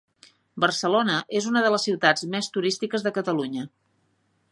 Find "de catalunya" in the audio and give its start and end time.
3.09-3.67